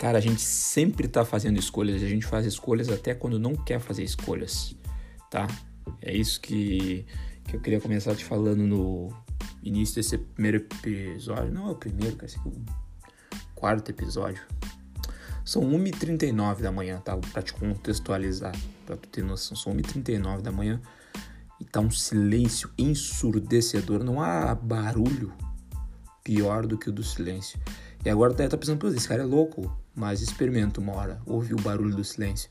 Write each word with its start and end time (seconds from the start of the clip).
Cara, 0.00 0.16
a 0.16 0.20
gente 0.20 0.40
sempre 0.40 1.06
tá 1.06 1.26
fazendo 1.26 1.58
escolhas. 1.58 2.02
A 2.02 2.08
gente 2.08 2.24
faz 2.24 2.46
escolhas 2.46 2.88
até 2.88 3.14
quando 3.14 3.38
não 3.38 3.54
quer 3.54 3.78
fazer 3.78 4.02
escolhas, 4.02 4.74
tá? 5.30 5.46
É 6.00 6.16
isso 6.16 6.40
que, 6.40 7.04
que 7.44 7.54
eu 7.54 7.60
queria 7.60 7.78
começar 7.82 8.14
te 8.16 8.24
falando 8.24 8.66
no 8.66 9.12
início 9.62 9.96
desse 9.96 10.16
primeiro 10.16 10.56
episódio. 10.56 11.52
Não 11.52 11.68
é 11.68 11.72
o 11.72 11.74
primeiro, 11.74 12.16
cara, 12.16 12.32
é 12.32 12.48
o 12.48 12.54
quarto 13.54 13.90
episódio. 13.90 14.42
São 15.44 15.62
1h39 15.70 16.62
da 16.62 16.72
manhã, 16.72 16.98
tá? 16.98 17.14
Pra 17.18 17.42
te 17.42 17.52
contextualizar, 17.52 18.56
pra 18.86 18.96
tu 18.96 19.06
ter 19.06 19.22
noção. 19.22 19.54
São 19.54 19.76
1h39 19.76 20.40
da 20.40 20.50
manhã 20.50 20.80
e 21.60 21.64
tá 21.66 21.78
um 21.78 21.90
silêncio 21.90 22.70
ensurdecedor. 22.78 24.02
Não 24.02 24.22
há 24.22 24.54
barulho 24.54 25.30
pior 26.24 26.66
do 26.66 26.78
que 26.78 26.88
o 26.88 26.92
do 26.92 27.04
silêncio. 27.04 27.60
E 28.02 28.08
agora 28.08 28.32
tá 28.32 28.56
pensando, 28.56 28.78
pô, 28.78 28.88
esse 28.88 29.06
cara 29.06 29.22
é 29.22 29.26
louco, 29.26 29.70
mas 29.94 30.20
experimenta 30.20 30.80
uma 30.80 30.92
hora, 30.94 31.20
ouve 31.26 31.54
o 31.54 31.60
barulho 31.60 31.94
do 31.94 32.04
silêncio. 32.04 32.48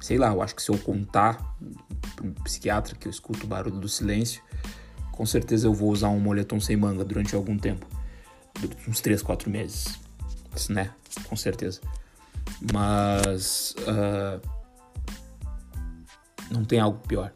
Sei 0.00 0.18
lá, 0.18 0.28
eu 0.28 0.42
acho 0.42 0.54
que 0.54 0.62
se 0.62 0.70
eu 0.70 0.78
contar 0.78 1.56
para 2.14 2.26
um 2.26 2.32
psiquiatra 2.34 2.94
que 2.94 3.08
eu 3.08 3.10
escuto 3.10 3.44
o 3.44 3.48
barulho 3.48 3.78
do 3.78 3.88
silêncio, 3.88 4.42
com 5.12 5.24
certeza 5.24 5.66
eu 5.66 5.72
vou 5.72 5.90
usar 5.90 6.08
um 6.08 6.20
moletom 6.20 6.60
sem 6.60 6.76
manga 6.76 7.04
durante 7.04 7.34
algum 7.34 7.56
tempo. 7.56 7.86
Durante 8.60 8.90
uns 8.90 9.00
3, 9.00 9.22
4 9.22 9.50
meses. 9.50 9.98
Isso, 10.54 10.72
né? 10.72 10.92
Com 11.28 11.36
certeza. 11.36 11.80
Mas. 12.72 13.74
Uh, 13.80 14.40
não 16.50 16.64
tem 16.64 16.80
algo 16.80 16.98
pior. 17.06 17.32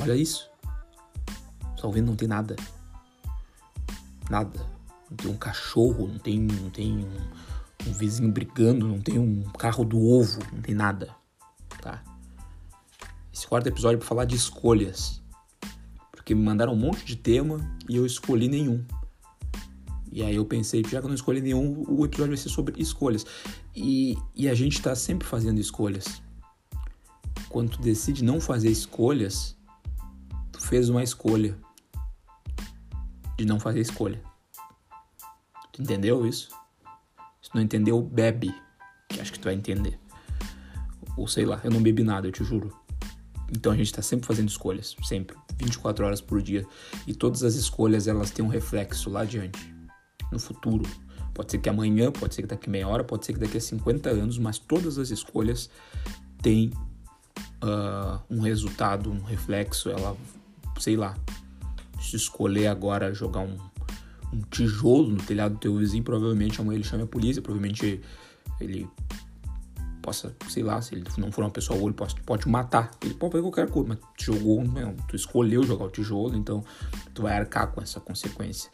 Olha 0.00 0.14
isso. 0.14 0.50
Só 1.76 1.88
ouvindo, 1.88 2.06
não 2.06 2.16
tem 2.16 2.28
nada. 2.28 2.56
Nada. 4.30 4.66
Não 5.12 5.16
tem 5.16 5.30
um 5.30 5.36
cachorro, 5.36 6.08
não 6.08 6.18
tem, 6.18 6.38
não 6.40 6.70
tem 6.70 6.96
um, 6.96 7.88
um 7.88 7.92
vizinho 7.92 8.32
brigando, 8.32 8.88
não 8.88 8.98
tem 8.98 9.18
um 9.18 9.42
carro 9.58 9.84
do 9.84 10.00
ovo, 10.00 10.40
não 10.50 10.62
tem 10.62 10.74
nada. 10.74 11.14
Tá? 11.82 12.02
Esse 13.32 13.46
quarto 13.46 13.66
episódio 13.66 13.96
é 13.96 13.98
pra 13.98 14.08
falar 14.08 14.24
de 14.24 14.34
escolhas. 14.34 15.20
Porque 16.10 16.34
me 16.34 16.42
mandaram 16.42 16.72
um 16.72 16.76
monte 16.76 17.04
de 17.04 17.14
tema 17.14 17.60
e 17.86 17.96
eu 17.96 18.06
escolhi 18.06 18.48
nenhum. 18.48 18.82
E 20.10 20.22
aí 20.22 20.34
eu 20.34 20.46
pensei, 20.46 20.82
já 20.82 20.98
que 21.00 21.04
eu 21.04 21.08
não 21.08 21.14
escolhi 21.14 21.42
nenhum, 21.42 21.84
o 21.86 22.06
episódio 22.06 22.32
vai 22.32 22.36
ser 22.38 22.48
sobre 22.48 22.80
escolhas. 22.80 23.26
E, 23.76 24.16
e 24.34 24.48
a 24.48 24.54
gente 24.54 24.80
tá 24.80 24.94
sempre 24.94 25.28
fazendo 25.28 25.60
escolhas. 25.60 26.22
Quando 27.50 27.72
tu 27.72 27.82
decide 27.82 28.24
não 28.24 28.40
fazer 28.40 28.70
escolhas, 28.70 29.54
tu 30.52 30.60
fez 30.62 30.88
uma 30.88 31.02
escolha 31.02 31.58
de 33.36 33.44
não 33.44 33.60
fazer 33.60 33.80
escolha. 33.80 34.31
Tu 35.72 35.82
entendeu 35.82 36.26
isso? 36.26 36.50
Se 37.40 37.50
não 37.54 37.62
entendeu, 37.62 38.00
bebe, 38.00 38.54
que 39.08 39.20
acho 39.20 39.32
que 39.32 39.38
tu 39.38 39.44
vai 39.44 39.54
entender. 39.54 39.98
Ou 41.16 41.26
sei 41.26 41.44
lá, 41.44 41.60
eu 41.64 41.70
não 41.70 41.82
bebi 41.82 42.02
nada, 42.02 42.28
eu 42.28 42.32
te 42.32 42.44
juro. 42.44 42.76
Então 43.50 43.72
a 43.72 43.76
gente 43.76 43.86
está 43.86 44.00
sempre 44.00 44.26
fazendo 44.26 44.48
escolhas, 44.48 44.96
sempre, 45.02 45.36
24 45.58 46.04
horas 46.04 46.20
por 46.20 46.40
dia. 46.40 46.66
E 47.06 47.14
todas 47.14 47.42
as 47.42 47.54
escolhas 47.54 48.06
elas 48.06 48.30
têm 48.30 48.44
um 48.44 48.48
reflexo 48.48 49.10
lá 49.10 49.22
adiante, 49.22 49.74
no 50.30 50.38
futuro. 50.38 50.84
Pode 51.34 51.50
ser 51.50 51.58
que 51.58 51.68
amanhã, 51.68 52.12
pode 52.12 52.34
ser 52.34 52.42
que 52.42 52.48
daqui 52.48 52.68
meia 52.68 52.86
hora, 52.86 53.02
pode 53.02 53.24
ser 53.24 53.32
que 53.32 53.40
daqui 53.40 53.56
a 53.56 53.60
50 53.60 54.10
anos, 54.10 54.38
mas 54.38 54.58
todas 54.58 54.98
as 54.98 55.10
escolhas 55.10 55.70
têm 56.42 56.70
uh, 57.62 58.20
um 58.28 58.40
resultado, 58.40 59.10
um 59.10 59.22
reflexo. 59.22 59.90
Ela, 59.90 60.16
sei 60.78 60.96
lá, 60.96 61.16
se 62.00 62.16
escolher 62.16 62.66
agora 62.66 63.14
jogar 63.14 63.40
um, 63.40 63.56
um 64.32 64.40
tijolo 64.50 65.10
no 65.10 65.22
telhado 65.22 65.54
do 65.54 65.60
teu 65.60 65.76
vizinho, 65.76 66.02
provavelmente 66.02 66.60
amanhã 66.60 66.76
ele 66.76 66.84
chame 66.84 67.02
a 67.02 67.06
polícia, 67.06 67.42
provavelmente 67.42 68.00
ele 68.60 68.88
possa, 70.02 70.34
sei 70.48 70.62
lá, 70.62 70.82
se 70.82 70.94
ele 70.94 71.04
não 71.16 71.30
for 71.30 71.44
uma 71.44 71.50
pessoa 71.50 71.78
boa, 71.78 71.88
ele 71.88 71.96
pode, 71.96 72.20
pode 72.22 72.48
matar. 72.48 72.90
Ele 73.02 73.14
pode 73.14 73.32
fazer 73.32 73.42
qualquer 73.42 73.70
coisa, 73.70 73.88
mas 73.90 73.98
tu 74.18 74.24
jogou, 74.24 74.64
não, 74.64 74.94
tu 75.08 75.14
escolheu 75.14 75.62
jogar 75.62 75.84
o 75.84 75.90
tijolo, 75.90 76.36
então 76.36 76.64
tu 77.14 77.22
vai 77.22 77.38
arcar 77.38 77.68
com 77.68 77.80
essa 77.80 78.00
consequência. 78.00 78.68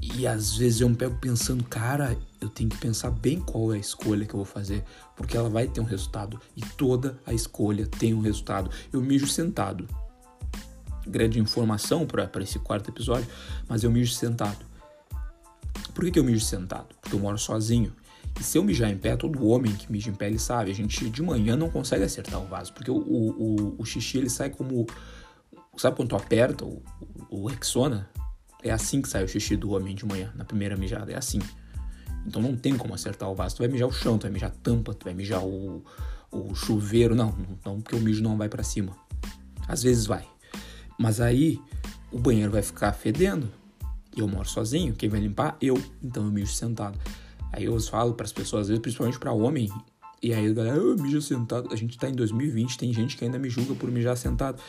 E 0.00 0.26
às 0.26 0.56
vezes 0.56 0.80
eu 0.80 0.88
me 0.88 0.96
pego 0.96 1.16
pensando, 1.16 1.64
cara, 1.64 2.16
eu 2.40 2.48
tenho 2.48 2.70
que 2.70 2.76
pensar 2.76 3.10
bem 3.10 3.40
qual 3.40 3.72
é 3.72 3.76
a 3.76 3.80
escolha 3.80 4.24
que 4.24 4.34
eu 4.34 4.38
vou 4.38 4.44
fazer, 4.44 4.84
porque 5.16 5.36
ela 5.36 5.48
vai 5.48 5.66
ter 5.66 5.80
um 5.80 5.84
resultado. 5.84 6.40
E 6.56 6.60
toda 6.60 7.18
a 7.26 7.32
escolha 7.32 7.86
tem 7.86 8.14
um 8.14 8.20
resultado. 8.20 8.70
Eu 8.92 9.00
mijo 9.00 9.26
sentado. 9.26 9.88
Grande 11.06 11.40
informação 11.40 12.06
para 12.06 12.30
esse 12.42 12.58
quarto 12.58 12.90
episódio, 12.90 13.26
mas 13.68 13.82
eu 13.82 13.90
mijo 13.90 14.12
sentado. 14.12 14.67
Por 15.98 16.04
que, 16.04 16.12
que 16.12 16.18
eu 16.20 16.22
mijo 16.22 16.44
sentado? 16.44 16.94
Porque 17.00 17.16
eu 17.16 17.18
moro 17.18 17.36
sozinho. 17.36 17.92
E 18.38 18.42
se 18.44 18.56
eu 18.56 18.62
mijar 18.62 18.88
em 18.88 18.96
pé, 18.96 19.16
todo 19.16 19.44
homem 19.44 19.74
que 19.74 19.90
mija 19.90 20.08
em 20.08 20.14
pé, 20.14 20.28
ele 20.28 20.38
sabe, 20.38 20.70
a 20.70 20.72
gente 20.72 21.10
de 21.10 21.20
manhã 21.20 21.56
não 21.56 21.68
consegue 21.68 22.04
acertar 22.04 22.40
o 22.40 22.46
vaso, 22.46 22.72
porque 22.72 22.88
o, 22.88 22.94
o, 22.94 23.74
o 23.76 23.84
xixi 23.84 24.18
ele 24.18 24.30
sai 24.30 24.48
como. 24.48 24.86
Sabe 25.76 25.96
quando 25.96 26.10
tu 26.10 26.14
aperta 26.14 26.64
o, 26.64 26.80
o, 27.28 27.42
o 27.42 27.46
Rexona? 27.48 28.08
É 28.62 28.70
assim 28.70 29.02
que 29.02 29.08
sai 29.08 29.24
o 29.24 29.28
xixi 29.28 29.56
do 29.56 29.70
homem 29.70 29.92
de 29.92 30.06
manhã, 30.06 30.32
na 30.36 30.44
primeira 30.44 30.76
mijada, 30.76 31.10
é 31.10 31.16
assim. 31.16 31.40
Então 32.24 32.40
não 32.40 32.54
tem 32.54 32.76
como 32.76 32.94
acertar 32.94 33.28
o 33.28 33.34
vaso. 33.34 33.56
Tu 33.56 33.58
vai 33.58 33.68
mijar 33.68 33.88
o 33.88 33.92
chão, 33.92 34.18
tu 34.18 34.22
vai 34.22 34.30
mijar 34.30 34.50
a 34.50 34.54
tampa, 34.54 34.94
tu 34.94 35.02
vai 35.02 35.14
mijar 35.14 35.44
o, 35.44 35.82
o 36.30 36.54
chuveiro. 36.54 37.16
Não, 37.16 37.36
não, 37.66 37.80
porque 37.80 37.96
o 37.96 38.00
mijo 38.00 38.22
não 38.22 38.36
vai 38.38 38.48
para 38.48 38.62
cima. 38.62 38.96
Às 39.66 39.82
vezes 39.82 40.06
vai. 40.06 40.24
Mas 40.96 41.20
aí 41.20 41.60
o 42.12 42.20
banheiro 42.20 42.52
vai 42.52 42.62
ficar 42.62 42.92
fedendo 42.92 43.57
eu 44.16 44.26
moro 44.26 44.48
sozinho, 44.48 44.94
quem 44.94 45.08
vai 45.08 45.20
limpar? 45.20 45.56
Eu. 45.60 45.80
Então 46.02 46.24
eu 46.24 46.30
mijo 46.30 46.52
sentado. 46.52 46.98
Aí 47.52 47.64
eu 47.64 47.80
falo 47.80 48.14
para 48.14 48.24
as 48.26 48.32
pessoas, 48.32 48.62
às 48.62 48.68
vezes, 48.68 48.82
principalmente 48.82 49.18
para 49.18 49.32
homem, 49.32 49.70
e 50.22 50.34
aí 50.34 50.50
a 50.50 50.52
galera, 50.52 50.76
eu 50.76 50.96
mijo 50.96 51.22
sentado. 51.22 51.72
A 51.72 51.76
gente 51.76 51.96
tá 51.96 52.08
em 52.08 52.14
2020, 52.14 52.76
tem 52.76 52.92
gente 52.92 53.16
que 53.16 53.24
ainda 53.24 53.38
me 53.38 53.48
julga 53.48 53.74
por 53.74 53.90
mijar 53.90 54.16
sentado. 54.16 54.60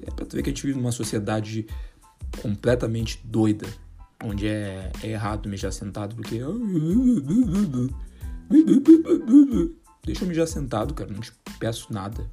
É 0.00 0.10
pra 0.10 0.24
tu 0.24 0.36
ver 0.36 0.42
que 0.42 0.50
a 0.50 0.52
gente 0.52 0.64
vive 0.64 0.78
numa 0.78 0.92
sociedade 0.92 1.66
completamente 2.40 3.20
doida, 3.24 3.66
onde 4.24 4.46
é, 4.46 4.90
é 5.02 5.08
errado 5.08 5.48
mijar 5.48 5.72
sentado, 5.72 6.14
porque. 6.14 6.38
Deixa 10.04 10.24
eu 10.24 10.28
mijar 10.28 10.46
sentado, 10.46 10.94
cara, 10.94 11.12
não 11.12 11.20
te 11.20 11.32
peço 11.58 11.92
nada. 11.92 12.24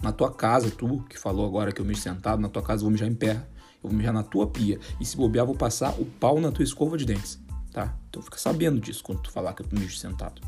Na 0.00 0.12
tua 0.12 0.32
casa, 0.32 0.70
tu 0.70 1.04
que 1.08 1.18
falou 1.18 1.44
agora 1.44 1.72
que 1.72 1.80
eu 1.80 1.84
mijo 1.84 2.00
sentado, 2.00 2.40
na 2.40 2.48
tua 2.48 2.62
casa 2.62 2.80
eu 2.80 2.84
vou 2.84 2.92
mijar 2.92 3.08
em 3.08 3.14
pé. 3.14 3.44
Eu 3.82 3.90
vou 3.90 3.92
mijar 3.92 4.12
na 4.12 4.22
tua 4.22 4.46
pia. 4.46 4.78
E 5.00 5.04
se 5.04 5.16
bobear, 5.16 5.46
vou 5.46 5.54
passar 5.54 5.92
o 6.00 6.04
pau 6.04 6.40
na 6.40 6.50
tua 6.50 6.64
escova 6.64 6.96
de 6.96 7.04
dentes. 7.04 7.38
Tá? 7.72 7.94
Então 8.08 8.22
fica 8.22 8.38
sabendo 8.38 8.80
disso 8.80 9.02
quando 9.02 9.22
tu 9.22 9.30
falar 9.30 9.52
que 9.52 9.62
eu 9.62 9.66
mijo 9.72 9.96
sentado. 9.96 10.42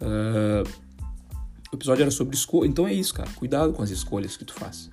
Uh, 0.00 0.68
o 1.72 1.76
episódio 1.76 2.02
era 2.02 2.10
sobre 2.10 2.36
escolha. 2.36 2.68
Então 2.68 2.86
é 2.86 2.92
isso, 2.92 3.14
cara. 3.14 3.30
Cuidado 3.34 3.72
com 3.72 3.82
as 3.82 3.90
escolhas 3.90 4.36
que 4.36 4.44
tu 4.44 4.54
faz. 4.54 4.90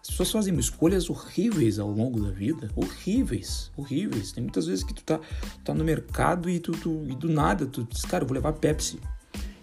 As 0.00 0.08
pessoas 0.08 0.30
fazem 0.30 0.58
escolhas 0.58 1.10
horríveis 1.10 1.78
ao 1.78 1.90
longo 1.90 2.20
da 2.20 2.30
vida. 2.30 2.70
Horríveis, 2.74 3.70
horríveis. 3.76 4.32
Tem 4.32 4.42
muitas 4.42 4.66
vezes 4.66 4.82
que 4.82 4.94
tu 4.94 5.02
tá, 5.04 5.20
tá 5.62 5.74
no 5.74 5.84
mercado 5.84 6.48
e, 6.48 6.58
tu, 6.58 6.72
tu, 6.72 7.04
e 7.06 7.14
do 7.14 7.28
nada 7.28 7.66
tu 7.66 7.84
diz, 7.84 8.02
cara, 8.02 8.24
eu 8.24 8.28
vou 8.28 8.34
levar 8.34 8.54
Pepsi. 8.54 8.98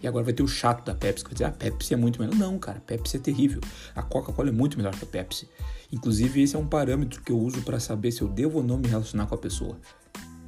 E 0.01 0.07
agora 0.07 0.23
vai 0.23 0.33
ter 0.33 0.43
o 0.43 0.47
chato 0.47 0.85
da 0.85 0.93
Pepsi 0.93 1.23
que 1.23 1.31
vai 1.31 1.33
dizer, 1.33 1.45
ah, 1.45 1.51
Pepsi 1.51 1.93
é 1.93 1.97
muito 1.97 2.21
melhor. 2.21 2.35
Não, 2.35 2.59
cara, 2.59 2.79
Pepsi 2.79 3.17
é 3.17 3.19
terrível. 3.19 3.61
A 3.95 4.03
Coca-Cola 4.03 4.49
é 4.49 4.51
muito 4.51 4.77
melhor 4.77 4.95
que 4.95 5.03
a 5.03 5.07
Pepsi. 5.07 5.49
Inclusive, 5.91 6.41
esse 6.41 6.55
é 6.55 6.59
um 6.59 6.67
parâmetro 6.67 7.21
que 7.21 7.31
eu 7.31 7.39
uso 7.39 7.61
para 7.61 7.79
saber 7.79 8.11
se 8.11 8.21
eu 8.21 8.27
devo 8.27 8.59
ou 8.59 8.63
não 8.63 8.77
me 8.77 8.87
relacionar 8.87 9.25
com 9.25 9.35
a 9.35 9.37
pessoa. 9.37 9.77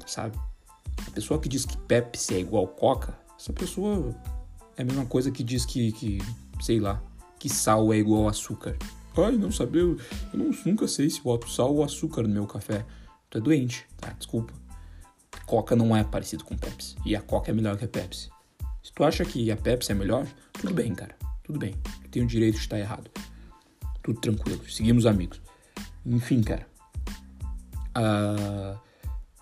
Sabe? 0.06 0.38
A 1.06 1.10
pessoa 1.10 1.40
que 1.40 1.48
diz 1.48 1.64
que 1.64 1.76
Pepsi 1.76 2.34
é 2.34 2.38
igual 2.40 2.66
Coca, 2.68 3.18
essa 3.38 3.52
pessoa 3.52 4.14
é 4.76 4.82
a 4.82 4.84
mesma 4.84 5.06
coisa 5.06 5.30
que 5.30 5.42
diz 5.42 5.64
que, 5.64 5.92
que 5.92 6.18
sei 6.60 6.78
lá, 6.78 7.02
que 7.38 7.48
sal 7.48 7.92
é 7.92 7.96
igual 7.96 8.28
açúcar. 8.28 8.76
Ai, 9.16 9.32
não 9.32 9.50
sabia, 9.50 9.80
eu 9.80 9.98
não, 10.32 10.50
nunca 10.64 10.86
sei 10.86 11.10
se 11.10 11.20
boto 11.20 11.50
sal 11.50 11.74
ou 11.74 11.82
açúcar 11.82 12.22
no 12.22 12.28
meu 12.28 12.46
café. 12.46 12.86
Tu 13.28 13.38
é 13.38 13.40
doente, 13.40 13.86
tá? 13.96 14.10
Desculpa. 14.10 14.52
Coca 15.46 15.74
não 15.74 15.96
é 15.96 16.04
parecido 16.04 16.44
com 16.44 16.56
Pepsi. 16.56 16.96
E 17.04 17.16
a 17.16 17.20
Coca 17.20 17.50
é 17.50 17.54
melhor 17.54 17.76
que 17.76 17.84
a 17.84 17.88
Pepsi. 17.88 18.30
Se 18.82 18.92
tu 18.92 19.04
acha 19.04 19.24
que 19.24 19.50
a 19.50 19.56
Pepsi 19.56 19.92
é 19.92 19.94
melhor, 19.94 20.26
tudo 20.52 20.74
bem, 20.74 20.94
cara. 20.94 21.14
Tudo 21.42 21.58
bem. 21.58 21.74
Tu 22.02 22.08
tem 22.10 22.22
o 22.22 22.26
direito 22.26 22.54
de 22.54 22.60
estar 22.60 22.78
errado 22.78 23.10
tudo 24.02 24.20
tranquilo, 24.20 24.68
seguimos 24.68 25.06
amigos. 25.06 25.40
Enfim, 26.04 26.42
cara. 26.42 26.66
Uh, 27.96 28.78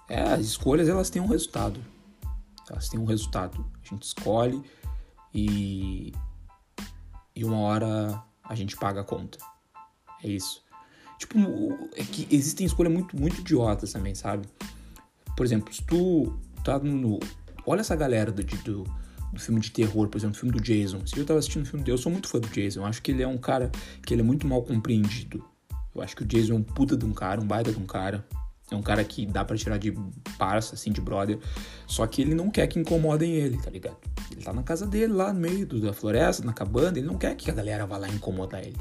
é, 0.09 0.21
as 0.21 0.41
escolhas 0.41 0.89
elas 0.89 1.11
têm 1.11 1.23
um 1.23 1.27
resultado. 1.27 1.81
Elas 2.69 2.89
têm 2.89 3.01
um 3.01 3.05
resultado. 3.05 3.65
A 3.83 3.89
gente 3.89 4.03
escolhe 4.03 4.63
e, 5.33 6.13
e 7.35 7.45
uma 7.45 7.59
hora 7.59 8.23
a 8.45 8.55
gente 8.55 8.77
paga 8.77 9.01
a 9.01 9.05
conta. 9.05 9.39
É 10.23 10.29
isso. 10.29 10.63
Tipo, 11.19 11.39
é 11.97 12.05
que 12.05 12.29
existem 12.31 12.67
escolhas 12.67 12.93
muito, 12.93 13.19
muito 13.19 13.41
idiotas 13.41 13.93
também, 13.93 14.15
sabe? 14.15 14.49
Por 15.37 15.45
exemplo, 15.45 15.73
se 15.73 15.83
tu 15.85 16.37
tá 16.65 16.79
no. 16.79 17.19
Olha 17.67 17.81
essa 17.81 17.97
galera 17.97 18.33
do, 18.33 18.43
do 18.43 18.85
do 19.33 19.41
filme 19.41 19.61
de 19.61 19.71
terror, 19.71 20.09
por 20.09 20.19
exemplo, 20.19 20.37
o 20.37 20.39
filme 20.39 20.53
do 20.53 20.61
Jason. 20.61 21.07
Se 21.07 21.19
eu 21.19 21.25
tava 21.25 21.39
assistindo 21.39 21.63
o 21.63 21.67
filme 21.67 21.85
dele, 21.85 21.95
eu 21.95 21.99
sou 21.99 22.11
muito 22.11 22.29
fã 22.29 22.39
do 22.39 22.49
Jason. 22.49 22.81
Eu 22.81 22.87
acho 22.87 23.03
que 23.03 23.11
ele 23.11 23.23
é 23.23 23.29
um 23.29 23.39
cara 23.39 23.71
que 24.05 24.15
ele 24.15 24.23
é 24.23 24.25
muito 24.25 24.47
mal 24.47 24.63
compreendido. 24.63 25.45
Eu 25.95 26.03
acho 26.03 26.17
que 26.17 26.23
o 26.23 26.27
Jason 26.27 26.55
é 26.55 26.57
um 26.57 26.63
puta 26.63 26.97
de 26.97 27.05
um 27.05 27.13
cara, 27.13 27.41
um 27.41 27.47
baita 27.47 27.73
de 27.73 27.79
um 27.79 27.87
cara. 27.87 28.27
É 28.71 28.77
um 28.77 28.83
cara 28.83 29.03
que 29.03 29.25
dá 29.25 29.45
para 29.45 29.57
tirar 29.57 29.79
de 29.79 29.95
parça, 30.39 30.75
assim, 30.75 30.93
de 30.93 31.01
brother. 31.01 31.39
Só 31.87 32.07
que 32.07 32.21
ele 32.21 32.35
não 32.35 32.51
quer 32.51 32.67
que 32.67 32.79
incomodem 32.79 33.33
ele, 33.33 33.57
tá 33.59 33.71
ligado? 33.71 33.97
Ele 34.31 34.43
tá 34.43 34.53
na 34.53 34.63
casa 34.63 34.87
dele, 34.87 35.13
lá 35.13 35.33
no 35.33 35.41
meio 35.41 35.67
da 35.67 35.93
floresta, 35.93 36.45
na 36.45 36.53
cabana. 36.53 36.99
Ele 36.99 37.07
não 37.07 37.17
quer 37.17 37.35
que 37.35 37.51
a 37.51 37.55
galera 37.55 37.87
vá 37.87 37.97
lá 37.97 38.09
incomodar 38.09 38.61
ele. 38.61 38.77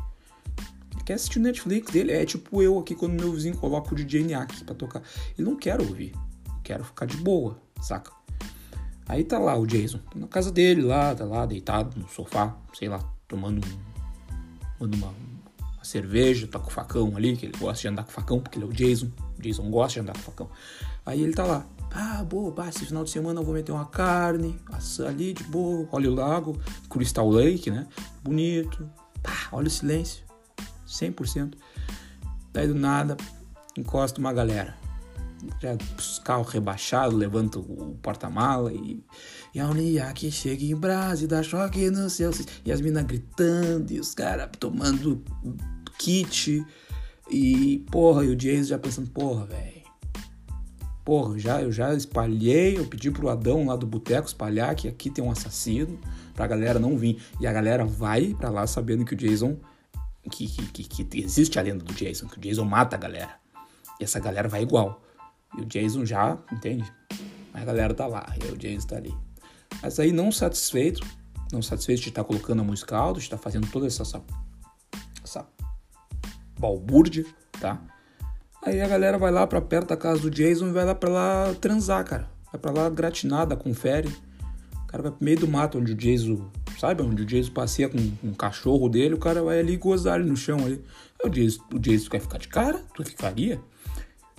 Ele 0.93 1.03
quer 1.05 1.13
assistir 1.13 1.39
o 1.39 1.41
Netflix 1.41 1.91
dele. 1.91 2.11
É 2.11 2.25
tipo 2.25 2.61
eu 2.61 2.77
aqui 2.77 2.95
quando 2.95 3.13
meu 3.13 3.31
vizinho 3.31 3.55
coloca 3.57 3.93
o 3.93 3.95
DJ 3.95 4.23
Niak 4.23 4.63
pra 4.65 4.75
tocar. 4.75 5.01
Ele 5.37 5.47
não 5.49 5.55
quer 5.55 5.79
ouvir. 5.79 6.13
Quero 6.63 6.83
ficar 6.83 7.05
de 7.05 7.15
boa, 7.15 7.57
saca? 7.81 8.16
Aí 9.07 9.23
tá 9.23 9.39
lá 9.39 9.57
o 9.57 9.65
Jason, 9.65 9.99
tá 9.99 10.19
na 10.19 10.27
casa 10.27 10.51
dele 10.51 10.81
lá, 10.81 11.15
tá 11.15 11.23
lá 11.23 11.45
deitado 11.45 11.97
no 11.97 12.07
sofá, 12.09 12.55
sei 12.73 12.89
lá, 12.89 12.99
tomando, 13.27 13.65
uma, 14.79 15.07
uma 15.07 15.83
cerveja, 15.83 16.45
tá 16.47 16.59
com 16.59 16.67
o 16.67 16.71
facão 16.71 17.15
ali, 17.15 17.37
que 17.37 17.45
ele 17.45 17.57
gosta 17.57 17.81
de 17.81 17.87
andar 17.87 18.03
com 18.03 18.09
o 18.09 18.13
facão, 18.13 18.39
porque 18.41 18.57
ele 18.57 18.65
é 18.65 18.67
o 18.67 18.73
Jason. 18.73 19.09
O 19.37 19.41
Jason 19.41 19.69
gosta 19.69 19.93
de 19.93 19.99
andar 20.01 20.13
com 20.13 20.19
o 20.19 20.23
facão. 20.23 20.49
Aí 21.05 21.21
ele 21.21 21.33
tá 21.33 21.45
lá, 21.45 21.65
ah, 21.91 22.21
boa, 22.25 22.51
bah, 22.51 22.67
esse 22.67 22.85
final 22.85 23.05
de 23.05 23.09
semana 23.09 23.39
eu 23.39 23.45
vou 23.45 23.53
meter 23.53 23.71
uma 23.71 23.85
carne, 23.85 24.59
ali 25.07 25.33
de 25.33 25.43
boa, 25.43 25.87
olha 25.91 26.11
o 26.11 26.13
lago, 26.13 26.59
Crystal 26.89 27.29
Lake, 27.29 27.71
né? 27.71 27.87
Bonito, 28.21 28.89
pá, 29.23 29.47
olha 29.53 29.67
o 29.67 29.71
silêncio, 29.71 30.25
100%. 30.85 31.53
Daí 32.51 32.67
do 32.67 32.75
nada, 32.75 33.15
encosta 33.77 34.19
uma 34.19 34.33
galera 34.33 34.75
já 35.61 35.77
os 35.97 36.19
carros 36.19 36.51
rebaixados, 36.51 37.17
levanta 37.17 37.59
o 37.59 37.97
porta-mala 38.01 38.73
e, 38.73 39.03
e 39.53 39.59
a 39.59 39.67
Unia 39.67 40.11
que 40.13 40.31
chega 40.31 40.63
em 40.63 40.75
Brás 40.75 41.21
e 41.21 41.27
dá 41.27 41.41
choque 41.43 41.89
no 41.89 42.09
céu. 42.09 42.31
E 42.65 42.71
as 42.71 42.81
minas 42.81 43.03
gritando 43.03 43.91
e 43.91 43.99
os 43.99 44.13
caras 44.13 44.49
tomando 44.59 45.23
kit. 45.97 46.65
E 47.29 47.85
porra, 47.91 48.23
e 48.23 48.29
o 48.29 48.35
Jason 48.35 48.69
já 48.69 48.79
pensando, 48.79 49.09
porra, 49.09 49.45
velho. 49.45 49.77
Porra, 51.03 51.39
já, 51.39 51.61
eu 51.61 51.71
já 51.71 51.93
espalhei, 51.93 52.77
eu 52.77 52.85
pedi 52.85 53.09
pro 53.09 53.29
Adão 53.29 53.65
lá 53.65 53.77
do 53.77 53.87
boteco 53.87 54.27
espalhar 54.27 54.75
que 54.75 54.89
aqui 54.89 55.09
tem 55.09 55.23
um 55.23 55.31
assassino, 55.31 55.97
pra 56.33 56.47
galera 56.47 56.79
não 56.79 56.97
vir. 56.97 57.21
E 57.39 57.47
a 57.47 57.53
galera 57.53 57.85
vai 57.85 58.35
pra 58.37 58.49
lá 58.49 58.67
sabendo 58.67 59.05
que 59.05 59.13
o 59.13 59.17
Jason. 59.17 59.57
Que, 60.29 60.45
que, 60.45 60.83
que, 60.83 61.05
que 61.05 61.19
existe 61.21 61.57
a 61.57 61.61
lenda 61.61 61.85
do 61.85 61.93
Jason, 61.93 62.27
que 62.27 62.37
o 62.37 62.41
Jason 62.41 62.65
mata 62.65 62.97
a 62.97 62.99
galera. 62.99 63.35
E 63.99 64.03
essa 64.03 64.19
galera 64.19 64.49
vai 64.49 64.61
igual. 64.61 65.01
E 65.55 65.61
o 65.61 65.65
Jason 65.65 66.05
já, 66.05 66.37
entende? 66.51 66.91
A 67.53 67.63
galera 67.63 67.93
tá 67.93 68.07
lá, 68.07 68.25
e 68.41 68.51
o 68.51 68.57
Jason 68.57 68.87
tá 68.87 68.97
ali. 68.97 69.13
Mas 69.81 69.99
aí 69.99 70.11
não 70.11 70.31
satisfeito, 70.31 71.05
não 71.51 71.61
satisfeito 71.61 72.01
de 72.01 72.09
estar 72.09 72.23
tá 72.23 72.27
colocando 72.27 72.61
a 72.61 72.63
música 72.63 72.97
alta, 72.97 73.19
de 73.19 73.25
estar 73.25 73.37
tá 73.37 73.43
fazendo 73.43 73.67
toda 73.71 73.87
essa, 73.87 74.01
essa, 74.01 74.23
essa 75.23 75.47
balbúrdia, 76.59 77.25
tá? 77.59 77.81
Aí 78.63 78.81
a 78.81 78.87
galera 78.87 79.17
vai 79.17 79.31
lá 79.31 79.45
pra 79.47 79.61
perto 79.61 79.89
da 79.89 79.97
casa 79.97 80.21
do 80.21 80.29
Jason 80.29 80.67
e 80.67 80.71
vai 80.71 80.83
lá 80.83 80.93
pra 80.93 81.09
lá 81.09 81.55
transar, 81.61 82.03
cara. 82.03 82.29
Vai 82.51 82.59
pra 82.59 82.71
lá 82.71 82.89
gratinada, 82.89 83.55
confere. 83.55 84.09
O 84.83 84.87
cara 84.87 85.03
vai 85.03 85.11
pro 85.11 85.23
meio 85.23 85.39
do 85.39 85.47
mato 85.47 85.77
onde 85.77 85.91
o 85.93 85.95
Jason, 85.95 86.49
sabe? 86.79 87.01
Onde 87.03 87.21
o 87.21 87.25
Jason 87.25 87.51
passeia 87.51 87.89
com, 87.89 87.97
com 88.17 88.29
o 88.29 88.35
cachorro 88.35 88.89
dele, 88.89 89.13
o 89.13 89.19
cara 89.19 89.43
vai 89.43 89.59
ali 89.59 89.77
gozar 89.77 90.15
ali 90.15 90.29
no 90.29 90.35
chão. 90.35 90.57
Aí 90.65 90.83
o 91.23 91.29
Jason, 91.29 91.61
o 91.73 91.79
Jason 91.79 92.09
quer 92.09 92.19
ficar 92.19 92.37
de 92.39 92.47
cara? 92.47 92.81
Tu 92.93 93.03
ficaria? 93.05 93.59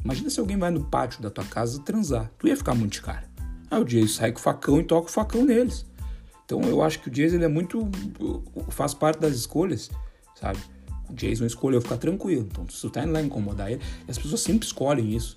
Imagina 0.08 0.30
se 0.30 0.40
alguém 0.40 0.56
vai 0.56 0.70
no 0.70 0.82
pátio 0.84 1.20
da 1.20 1.28
tua 1.28 1.44
casa 1.44 1.82
transar. 1.82 2.30
Tu 2.38 2.48
ia 2.48 2.56
ficar 2.56 2.74
muito 2.74 2.94
de 2.94 3.02
cara. 3.02 3.28
Aí 3.70 3.78
o 3.78 3.84
Jason 3.84 4.08
sai 4.08 4.32
com 4.32 4.38
o 4.38 4.42
facão 4.42 4.80
e 4.80 4.82
toca 4.82 5.06
o 5.06 5.12
facão 5.12 5.44
neles. 5.44 5.84
Então 6.46 6.62
eu 6.62 6.82
acho 6.82 7.00
que 7.00 7.08
o 7.08 7.10
Jason 7.10 7.34
ele 7.34 7.44
é 7.44 7.48
muito. 7.48 7.86
faz 8.70 8.94
parte 8.94 9.20
das 9.20 9.34
escolhas, 9.34 9.90
sabe? 10.34 10.58
O 11.10 11.12
Jason 11.12 11.44
escolheu 11.44 11.82
ficar 11.82 11.98
tranquilo. 11.98 12.48
Então, 12.50 12.66
se 12.70 12.80
tu 12.80 12.88
tá 12.88 13.02
indo 13.02 13.12
lá 13.12 13.20
incomodar 13.20 13.70
ele, 13.70 13.82
as 14.08 14.16
pessoas 14.16 14.40
sempre 14.40 14.66
escolhem 14.66 15.14
isso. 15.14 15.36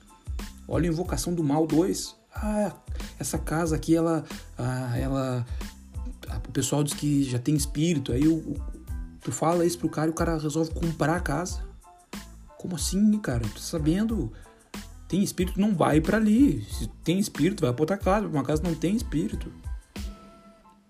Olha 0.69 0.89
a 0.89 0.93
Invocação 0.93 1.33
do 1.33 1.43
Mal 1.43 1.67
2. 1.67 2.15
Ah, 2.33 2.73
essa 3.19 3.37
casa 3.37 3.75
aqui, 3.75 3.93
ela. 3.93 4.23
Ah, 4.57 4.97
ela. 4.97 5.45
O 6.47 6.51
pessoal 6.53 6.81
diz 6.81 6.93
que 6.93 7.25
já 7.25 7.39
tem 7.39 7.55
espírito. 7.55 8.13
Aí 8.13 8.25
o, 8.25 8.35
o, 8.35 8.55
tu 9.19 9.33
fala 9.33 9.65
isso 9.65 9.77
pro 9.77 9.89
cara 9.89 10.07
e 10.07 10.11
o 10.11 10.15
cara 10.15 10.37
resolve 10.37 10.73
comprar 10.73 11.17
a 11.17 11.19
casa. 11.19 11.61
Como 12.57 12.77
assim, 12.77 13.19
cara? 13.19 13.41
Tu 13.41 13.55
tá 13.55 13.59
sabendo? 13.59 14.31
Tem 15.11 15.21
espírito, 15.21 15.59
não 15.59 15.75
vai 15.75 15.99
para 15.99 16.15
ali. 16.15 16.61
Se 16.61 16.87
tem 17.03 17.19
espírito, 17.19 17.65
vai 17.65 17.73
pra 17.73 17.81
outra 17.81 17.97
casa. 17.97 18.25
Uma 18.25 18.45
casa 18.45 18.63
não 18.63 18.73
tem 18.73 18.95
espírito. 18.95 19.51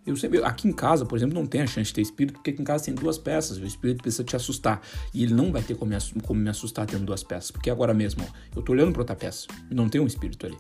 Eu 0.06 0.16
sempre, 0.16 0.44
aqui 0.44 0.68
em 0.68 0.72
casa, 0.72 1.08
por 1.08 1.16
exemplo, 1.18 1.34
não 1.34 1.48
tem 1.48 1.62
a 1.62 1.66
chance 1.66 1.88
de 1.88 1.96
ter 1.96 2.02
espírito, 2.02 2.36
porque 2.36 2.52
aqui 2.52 2.62
em 2.62 2.64
casa 2.64 2.86
tem 2.86 2.94
duas 2.94 3.18
peças. 3.18 3.58
O 3.58 3.66
espírito 3.66 4.04
precisa 4.04 4.24
te 4.24 4.36
assustar. 4.36 4.80
E 5.12 5.24
ele 5.24 5.34
não 5.34 5.52
vai 5.52 5.64
ter 5.64 5.76
como 5.76 5.90
me, 5.90 6.22
como 6.22 6.40
me 6.40 6.52
assustar 6.52 6.86
tendo 6.86 7.04
duas 7.04 7.24
peças. 7.24 7.50
Porque 7.50 7.68
agora 7.72 7.96
mesmo, 7.96 8.24
ó, 8.24 8.58
eu 8.58 8.62
tô 8.62 8.74
olhando 8.74 8.92
pra 8.92 9.02
outra 9.02 9.16
peça 9.16 9.48
não 9.72 9.90
tem 9.90 10.00
um 10.00 10.06
espírito 10.06 10.46
ali. 10.46 10.58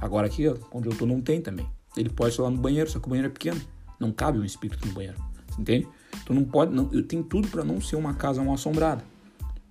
Agora 0.00 0.28
aqui, 0.28 0.44
onde 0.72 0.88
eu 0.88 0.96
tô, 0.96 1.04
não 1.04 1.20
tem 1.20 1.40
também. 1.40 1.68
Ele 1.96 2.08
pode 2.08 2.30
estar 2.30 2.44
lá 2.44 2.50
no 2.50 2.58
banheiro, 2.58 2.88
só 2.88 3.00
que 3.00 3.06
o 3.06 3.08
banheiro 3.08 3.26
é 3.26 3.32
pequeno. 3.32 3.60
Não 3.98 4.12
cabe 4.12 4.38
um 4.38 4.44
espírito 4.44 4.86
no 4.86 4.92
banheiro. 4.92 5.18
Entende? 5.58 5.88
Então 6.22 6.36
não 6.36 6.44
pode. 6.44 6.72
Não, 6.72 6.88
eu 6.92 7.02
tenho 7.02 7.24
tudo 7.24 7.48
para 7.48 7.64
não 7.64 7.80
ser 7.80 7.96
uma 7.96 8.14
casa 8.14 8.44
mal 8.44 8.54
assombrada. 8.54 9.04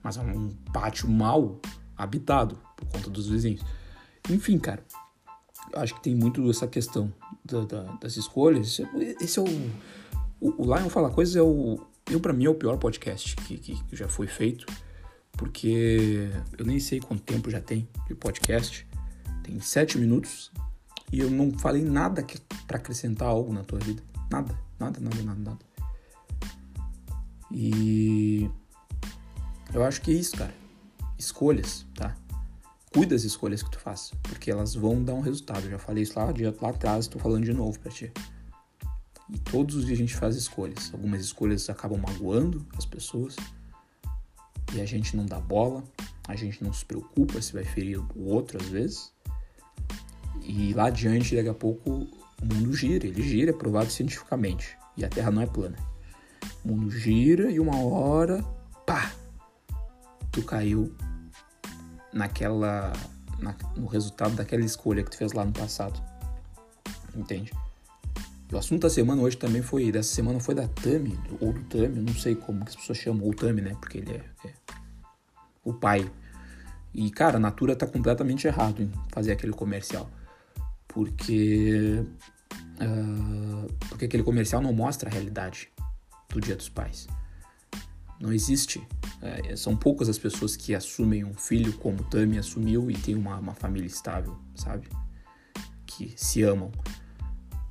Mas 0.03 0.17
é 0.17 0.21
um 0.21 0.49
pátio 0.73 1.09
mal 1.09 1.61
habitado 1.95 2.59
por 2.81 2.89
conta 2.89 3.09
dos 3.09 3.27
vizinhos. 3.29 3.61
Enfim, 4.29 4.57
cara, 4.57 4.83
acho 5.75 5.95
que 5.95 6.03
tem 6.03 6.15
muito 6.15 6.49
essa 6.49 6.67
questão 6.67 7.11
da, 7.43 7.61
da, 7.61 7.83
das 7.93 8.17
escolhas. 8.17 8.79
Esse 9.19 9.39
é 9.39 9.41
o. 9.41 9.71
O, 10.39 10.63
o 10.63 10.75
Lion 10.75 10.89
Fala 10.89 11.09
Coisas 11.09 11.35
é 11.35 11.41
o. 11.41 11.79
Eu, 12.09 12.19
para 12.19 12.33
mim, 12.33 12.45
é 12.45 12.49
o 12.49 12.55
pior 12.55 12.77
podcast 12.77 13.35
que, 13.37 13.57
que, 13.57 13.83
que 13.83 13.95
já 13.95 14.07
foi 14.07 14.27
feito. 14.27 14.65
Porque 15.33 16.29
eu 16.57 16.65
nem 16.65 16.79
sei 16.79 16.99
quanto 16.99 17.23
tempo 17.23 17.49
já 17.49 17.61
tem 17.61 17.87
de 18.07 18.15
podcast. 18.15 18.87
Tem 19.43 19.59
sete 19.59 19.97
minutos. 19.97 20.51
E 21.11 21.19
eu 21.19 21.29
não 21.29 21.51
falei 21.57 21.83
nada 21.83 22.25
para 22.67 22.77
acrescentar 22.77 23.27
algo 23.27 23.53
na 23.53 23.63
tua 23.63 23.79
vida. 23.79 24.01
Nada, 24.31 24.57
nada, 24.79 24.99
nada, 24.99 25.23
nada, 25.23 25.39
nada. 25.39 25.59
E 27.51 28.49
eu 29.73 29.83
acho 29.83 30.01
que 30.01 30.11
é 30.11 30.13
isso, 30.13 30.37
cara. 30.37 30.53
Escolhas, 31.17 31.85
tá? 31.95 32.15
Cuida 32.93 33.15
das 33.15 33.23
escolhas 33.23 33.63
que 33.63 33.71
tu 33.71 33.79
faz, 33.79 34.11
porque 34.21 34.51
elas 34.51 34.75
vão 34.75 35.01
dar 35.01 35.13
um 35.13 35.21
resultado. 35.21 35.63
Eu 35.63 35.71
já 35.71 35.79
falei 35.79 36.03
isso 36.03 36.19
lá, 36.19 36.25
lá 36.25 36.69
atrás, 36.69 37.05
estou 37.05 37.21
falando 37.21 37.45
de 37.45 37.53
novo 37.53 37.79
para 37.79 37.89
ti. 37.89 38.11
E 39.29 39.39
todos 39.39 39.75
os 39.75 39.85
dias 39.85 39.97
a 39.97 40.01
gente 40.01 40.13
faz 40.13 40.35
escolhas. 40.35 40.91
Algumas 40.93 41.21
escolhas 41.21 41.69
acabam 41.69 41.97
magoando 41.97 42.67
as 42.77 42.85
pessoas 42.85 43.37
e 44.73 44.81
a 44.81 44.85
gente 44.85 45.15
não 45.15 45.25
dá 45.25 45.39
bola, 45.39 45.85
a 46.27 46.35
gente 46.35 46.61
não 46.61 46.73
se 46.73 46.85
preocupa 46.85 47.41
se 47.41 47.53
vai 47.53 47.63
ferir 47.63 47.97
o 47.97 48.25
outro 48.25 48.61
às 48.61 48.67
vezes. 48.67 49.13
E 50.41 50.73
lá 50.73 50.87
adiante, 50.87 51.33
daqui 51.33 51.47
a 51.47 51.53
pouco, 51.53 51.89
o 52.41 52.45
mundo 52.45 52.73
gira. 52.73 53.07
Ele 53.07 53.21
gira, 53.21 53.51
é 53.51 53.53
provado 53.53 53.89
cientificamente. 53.89 54.77
E 54.97 55.05
a 55.05 55.07
Terra 55.07 55.31
não 55.31 55.41
é 55.41 55.45
plana. 55.45 55.77
O 56.65 56.69
mundo 56.69 56.91
gira 56.91 57.49
e 57.49 57.57
uma 57.57 57.77
hora, 57.77 58.43
pá, 58.85 59.13
tu 60.29 60.43
caiu 60.43 60.93
naquela 62.13 62.93
na, 63.39 63.55
no 63.75 63.87
resultado 63.87 64.35
daquela 64.35 64.63
escolha 64.63 65.03
que 65.03 65.09
tu 65.09 65.17
fez 65.17 65.33
lá 65.33 65.43
no 65.43 65.51
passado. 65.51 66.01
Entende? 67.15 67.51
E 68.49 68.55
o 68.55 68.57
assunto 68.57 68.81
da 68.81 68.89
semana 68.89 69.21
hoje 69.21 69.37
também 69.37 69.61
foi, 69.61 69.91
dessa 69.91 70.13
semana 70.13 70.39
foi 70.39 70.53
da 70.53 70.67
Tami, 70.67 71.17
ou 71.39 71.53
do 71.53 71.63
Tami, 71.63 72.01
não 72.01 72.13
sei 72.13 72.35
como 72.35 72.63
que 72.63 72.69
as 72.69 72.75
pessoas 72.75 72.97
chamam, 72.97 73.25
ou 73.25 73.33
Tami, 73.33 73.61
né? 73.61 73.75
Porque 73.79 73.97
ele 73.99 74.11
é, 74.11 74.47
é, 74.47 74.53
o 75.63 75.73
pai. 75.73 76.09
E, 76.93 77.09
cara, 77.11 77.37
a 77.37 77.39
Natura 77.39 77.75
tá 77.75 77.87
completamente 77.87 78.45
errado 78.47 78.81
em 78.81 78.91
fazer 79.09 79.31
aquele 79.31 79.53
comercial. 79.53 80.09
Porque. 80.87 82.03
Uh, 82.81 83.73
porque 83.87 84.05
aquele 84.05 84.23
comercial 84.23 84.61
não 84.61 84.73
mostra 84.73 85.09
a 85.09 85.11
realidade 85.11 85.69
do 86.27 86.41
Dia 86.41 86.55
dos 86.55 86.67
Pais. 86.67 87.07
Não 88.19 88.33
existe. 88.33 88.85
É, 89.21 89.55
são 89.55 89.75
poucas 89.75 90.09
as 90.09 90.17
pessoas 90.17 90.55
que 90.55 90.73
assumem 90.73 91.23
um 91.23 91.33
filho 91.33 91.73
como 91.73 92.03
Tami 92.03 92.39
assumiu 92.39 92.89
e 92.89 92.95
tem 92.95 93.15
uma, 93.15 93.37
uma 93.37 93.53
família 93.53 93.85
estável, 93.85 94.35
sabe? 94.55 94.87
Que 95.85 96.13
se 96.15 96.41
amam. 96.41 96.71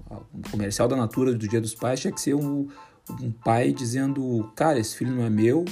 O 0.08 0.50
comercial 0.50 0.86
da 0.88 0.96
Natura 0.96 1.32
do 1.32 1.48
Dia 1.48 1.60
dos 1.60 1.74
Pais 1.74 2.00
tinha 2.00 2.12
que 2.12 2.20
ser 2.20 2.34
um, 2.34 2.68
um 3.20 3.30
pai 3.32 3.72
dizendo: 3.72 4.50
Cara, 4.54 4.78
esse 4.78 4.96
filho 4.96 5.14
não 5.14 5.24
é 5.24 5.30
meu, 5.30 5.64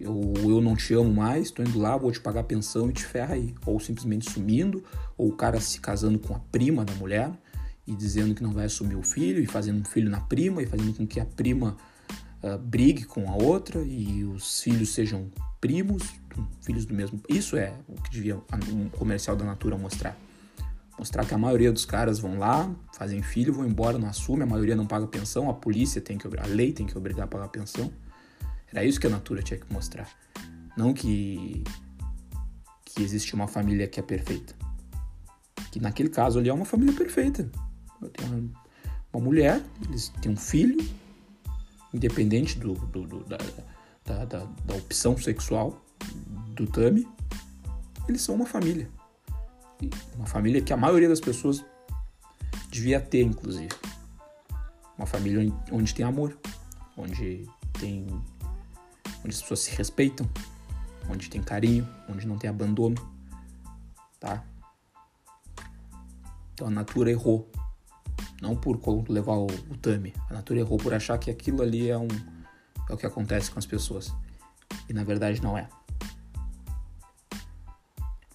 eu, 0.00 0.32
eu 0.36 0.60
não 0.60 0.76
te 0.76 0.94
amo 0.94 1.12
mais, 1.12 1.50
tô 1.50 1.62
indo 1.62 1.78
lá, 1.78 1.96
vou 1.96 2.12
te 2.12 2.20
pagar 2.20 2.44
pensão 2.44 2.88
e 2.88 2.92
te 2.92 3.04
ferra 3.04 3.34
aí. 3.34 3.54
Ou 3.66 3.80
simplesmente 3.80 4.30
sumindo, 4.30 4.84
ou 5.16 5.28
o 5.28 5.32
cara 5.32 5.60
se 5.60 5.80
casando 5.80 6.18
com 6.18 6.34
a 6.34 6.38
prima 6.38 6.84
da 6.84 6.94
mulher 6.94 7.30
e 7.86 7.94
dizendo 7.94 8.34
que 8.34 8.42
não 8.42 8.52
vai 8.52 8.66
assumir 8.66 8.96
o 8.96 9.02
filho 9.02 9.42
e 9.42 9.46
fazendo 9.46 9.80
um 9.80 9.84
filho 9.84 10.08
na 10.08 10.20
prima 10.20 10.62
e 10.62 10.66
fazendo 10.66 10.94
com 10.94 11.06
que 11.06 11.18
a 11.18 11.24
prima 11.24 11.76
uh, 12.42 12.58
brigue 12.58 13.04
com 13.04 13.28
a 13.30 13.34
outra 13.34 13.80
e 13.82 14.24
os 14.24 14.60
filhos 14.60 14.90
sejam 14.90 15.30
primos, 15.60 16.02
filhos 16.60 16.84
do 16.84 16.94
mesmo. 16.94 17.20
Isso 17.28 17.56
é 17.56 17.74
o 17.88 18.00
que 18.00 18.10
devia 18.10 18.36
um 18.36 18.88
comercial 18.90 19.36
da 19.36 19.44
Natura 19.44 19.76
mostrar. 19.76 20.16
Mostrar 20.98 21.24
que 21.24 21.32
a 21.32 21.38
maioria 21.38 21.70
dos 21.70 21.84
caras 21.84 22.18
vão 22.18 22.38
lá, 22.38 22.68
fazem 22.92 23.22
filho, 23.22 23.52
vão 23.52 23.64
embora, 23.64 23.98
não 23.98 24.08
assumem, 24.08 24.42
a 24.42 24.46
maioria 24.46 24.74
não 24.74 24.86
paga 24.86 25.06
pensão, 25.06 25.48
a 25.48 25.54
polícia 25.54 26.00
tem 26.00 26.18
que 26.18 26.26
a 26.26 26.46
lei 26.46 26.72
tem 26.72 26.86
que 26.86 26.98
obrigar 26.98 27.24
a 27.24 27.28
pagar 27.28 27.48
pensão. 27.48 27.92
Era 28.72 28.84
isso 28.84 29.00
que 29.00 29.06
a 29.06 29.10
Natura 29.10 29.42
tinha 29.42 29.58
que 29.58 29.72
mostrar. 29.72 30.08
Não 30.76 30.92
que, 30.92 31.62
que 32.84 33.02
existe 33.02 33.34
uma 33.34 33.46
família 33.46 33.86
que 33.86 34.00
é 34.00 34.02
perfeita. 34.02 34.54
Que 35.70 35.80
naquele 35.80 36.08
caso 36.08 36.38
ali 36.38 36.48
é 36.48 36.52
uma 36.52 36.64
família 36.64 36.94
perfeita. 36.94 37.48
Eu 38.02 38.08
tenho 38.10 38.30
uma, 38.30 38.50
uma 39.12 39.22
mulher, 39.22 39.62
eles 39.88 40.08
têm 40.20 40.32
um 40.32 40.36
filho, 40.36 40.78
independente 41.92 42.58
do, 42.58 42.74
do, 42.74 43.06
do 43.06 43.24
da, 43.24 43.38
da, 44.04 44.24
da, 44.24 44.44
da 44.44 44.74
opção 44.74 45.16
sexual 45.16 45.80
do 46.54 46.66
Tami, 46.66 47.06
eles 48.08 48.22
são 48.22 48.34
uma 48.34 48.46
família. 48.46 48.88
Uma 50.16 50.26
família 50.26 50.60
que 50.60 50.72
a 50.72 50.76
maioria 50.76 51.08
das 51.08 51.20
pessoas 51.20 51.64
devia 52.70 53.00
ter, 53.00 53.22
inclusive. 53.22 53.68
Uma 54.96 55.06
família 55.06 55.52
onde 55.70 55.94
tem 55.94 56.04
amor, 56.04 56.36
onde 56.96 57.48
tem. 57.78 58.06
onde 59.24 59.34
as 59.34 59.40
pessoas 59.40 59.60
se 59.60 59.76
respeitam, 59.76 60.28
onde 61.08 61.30
tem 61.30 61.42
carinho, 61.42 61.88
onde 62.08 62.26
não 62.26 62.36
tem 62.36 62.50
abandono, 62.50 62.96
tá? 64.18 64.44
Então 66.54 66.66
a 66.66 66.70
Natura 66.70 67.10
errou. 67.10 67.48
Não 68.40 68.54
por 68.56 68.78
levar 69.08 69.34
o, 69.34 69.46
o 69.46 69.76
Tami. 69.76 70.14
A 70.30 70.34
Natura 70.34 70.60
errou 70.60 70.78
por 70.78 70.94
achar 70.94 71.18
que 71.18 71.30
aquilo 71.30 71.62
ali 71.62 71.90
é 71.90 71.98
um. 71.98 72.08
é 72.88 72.92
o 72.92 72.96
que 72.96 73.06
acontece 73.06 73.50
com 73.50 73.58
as 73.58 73.66
pessoas. 73.66 74.14
E 74.88 74.92
na 74.92 75.04
verdade 75.04 75.42
não 75.42 75.56
é. 75.56 75.68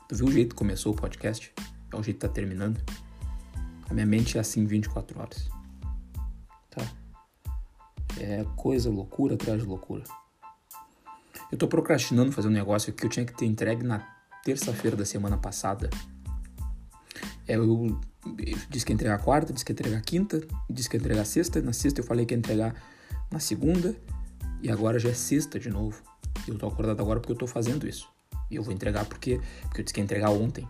Tu 0.08 0.16
viu 0.16 0.28
o 0.28 0.32
jeito 0.32 0.50
que 0.50 0.56
começou 0.56 0.94
o 0.94 0.96
podcast? 0.96 1.54
É 1.92 1.96
o 1.96 2.04
jeito 2.04 2.18
que 2.18 2.28
tá 2.28 2.34
terminando? 2.34 2.82
A 3.90 3.94
minha 3.94 4.06
mente 4.06 4.38
é 4.38 4.42
assim 4.42 4.66
24 4.66 5.20
horas. 5.20 5.50
Tá? 6.70 6.86
É 8.20 8.46
coisa, 8.56 8.90
loucura 8.90 9.36
atrás 9.36 9.62
de 9.62 9.68
loucura. 9.68 10.04
Eu 11.52 11.58
tô 11.58 11.68
procrastinando 11.68 12.32
fazer 12.32 12.48
um 12.48 12.52
negócio 12.52 12.92
que 12.92 13.06
eu 13.06 13.10
tinha 13.10 13.26
que 13.26 13.34
ter 13.34 13.46
entregue 13.46 13.84
na 13.84 14.00
terça-feira 14.44 14.98
da 14.98 15.06
semana 15.06 15.38
passada. 15.38 15.90
É, 17.48 17.56
eu 17.56 18.00
disse 18.70 18.86
que 18.86 18.92
ia 18.92 18.96
entregar 18.96 19.20
quarta, 19.20 19.52
disse 19.52 19.66
que 19.66 19.72
ia 19.72 19.74
entregar 19.74 20.02
quinta, 20.02 20.42
disse 20.70 20.90
que 20.90 20.98
ia 20.98 21.00
entregar 21.00 21.26
sexta. 21.26 21.62
Na 21.62 21.74
sexta 21.74 22.02
eu 22.02 22.06
falei 22.06 22.26
que 22.26 22.34
ia 22.34 22.38
entregar 22.38 22.76
na 23.32 23.40
segunda. 23.40 23.96
E 24.62 24.72
agora 24.72 24.98
já 24.98 25.10
é 25.10 25.14
sexta 25.14 25.60
de 25.60 25.70
novo. 25.70 26.02
Eu 26.48 26.58
tô 26.58 26.68
acordado 26.68 27.02
agora 27.02 27.20
porque 27.20 27.34
eu 27.34 27.38
tô 27.38 27.48
fazendo 27.48 27.88
isso. 27.88 28.08
E 28.50 28.56
eu 28.56 28.64
vou 28.64 28.74
entregar 28.74 29.06
porque, 29.06 29.40
porque 29.64 29.82
eu 29.82 29.84
disse 29.84 29.94
que 29.94 30.00
ia 30.00 30.04
entregar 30.04 30.30
ontem. 30.30 30.68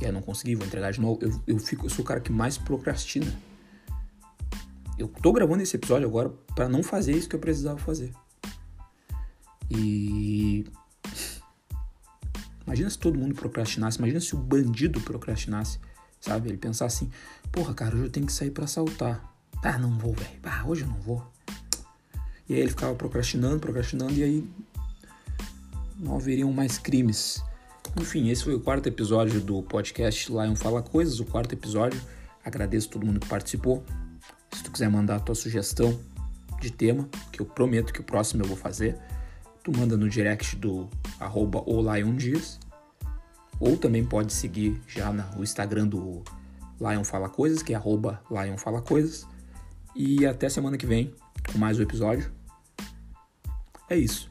E 0.00 0.04
aí 0.04 0.10
eu 0.10 0.12
não 0.12 0.20
consegui, 0.20 0.54
vou 0.54 0.66
entregar 0.66 0.92
de 0.92 1.00
novo. 1.00 1.18
Eu, 1.22 1.40
eu, 1.46 1.58
fico, 1.58 1.86
eu 1.86 1.90
sou 1.90 2.04
o 2.04 2.06
cara 2.06 2.20
que 2.20 2.30
mais 2.30 2.58
procrastina. 2.58 3.32
Eu 4.98 5.08
tô 5.08 5.32
gravando 5.32 5.62
esse 5.62 5.76
episódio 5.76 6.06
agora 6.06 6.30
para 6.54 6.68
não 6.68 6.82
fazer 6.82 7.12
isso 7.12 7.28
que 7.28 7.36
eu 7.36 7.40
precisava 7.40 7.78
fazer. 7.78 8.12
E. 9.70 10.66
Imagina 12.66 12.90
se 12.90 12.98
todo 12.98 13.18
mundo 13.18 13.34
procrastinasse, 13.34 13.98
imagina 13.98 14.20
se 14.20 14.34
o 14.34 14.38
bandido 14.38 15.00
procrastinasse, 15.00 15.78
sabe? 16.20 16.48
Ele 16.48 16.58
pensar 16.58 16.86
assim: 16.86 17.10
porra, 17.52 17.72
cara, 17.72 17.94
hoje 17.94 18.04
eu 18.04 18.10
tenho 18.10 18.26
que 18.26 18.32
sair 18.32 18.50
para 18.50 18.64
assaltar. 18.64 19.32
Ah, 19.62 19.78
não 19.78 19.96
vou, 19.98 20.12
velho. 20.12 20.38
Ah, 20.42 20.64
hoje 20.66 20.82
eu 20.82 20.88
não 20.88 21.00
vou. 21.00 21.24
E 22.48 22.54
aí 22.54 22.60
ele 22.60 22.70
ficava 22.70 22.94
procrastinando, 22.94 23.58
procrastinando, 23.58 24.12
e 24.12 24.22
aí 24.22 24.50
não 25.98 26.16
haveriam 26.16 26.52
mais 26.52 26.78
crimes. 26.78 27.42
Enfim, 28.00 28.28
esse 28.28 28.44
foi 28.44 28.54
o 28.54 28.60
quarto 28.60 28.88
episódio 28.88 29.40
do 29.40 29.62
podcast 29.62 30.30
Lion 30.30 30.54
Fala 30.54 30.82
Coisas, 30.82 31.18
o 31.20 31.24
quarto 31.24 31.52
episódio. 31.54 32.00
Agradeço 32.44 32.90
todo 32.90 33.06
mundo 33.06 33.20
que 33.20 33.28
participou. 33.28 33.84
Se 34.52 34.62
tu 34.62 34.70
quiser 34.70 34.88
mandar 34.88 35.16
a 35.16 35.20
tua 35.20 35.34
sugestão 35.34 35.98
de 36.60 36.70
tema, 36.70 37.08
que 37.32 37.40
eu 37.40 37.46
prometo 37.46 37.92
que 37.92 38.00
o 38.00 38.04
próximo 38.04 38.42
eu 38.42 38.46
vou 38.46 38.56
fazer, 38.56 38.96
tu 39.66 39.76
manda 39.76 39.96
no 39.96 40.08
direct 40.08 40.54
do 40.54 40.88
arroba 41.18 41.60
Dias. 42.16 42.60
Ou 43.58 43.76
também 43.76 44.04
pode 44.04 44.32
seguir 44.32 44.80
já 44.86 45.12
no 45.12 45.42
Instagram 45.42 45.88
do 45.88 46.22
Lion 46.80 47.02
Fala 47.02 47.28
Coisas, 47.28 47.64
que 47.64 47.72
é 47.72 47.76
arroba 47.76 48.22
Lion 48.30 48.56
Fala 48.56 48.80
Coisas. 48.80 49.26
E 49.94 50.24
até 50.24 50.48
semana 50.48 50.78
que 50.78 50.86
vem 50.86 51.12
com 51.50 51.58
mais 51.58 51.80
um 51.80 51.82
episódio. 51.82 52.30
É 53.90 53.96
isso. 53.96 54.30